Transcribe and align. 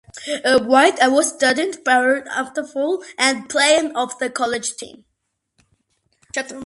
White 0.45 0.97
was 0.99 1.27
a 1.31 1.35
student 1.37 1.75
at 1.75 1.83
Brown 1.83 2.03
University, 2.25 3.03
and 3.19 3.47
played 3.47 3.91
for 3.91 4.09
the 4.19 4.31
college's 4.31 4.75
team. 4.75 5.05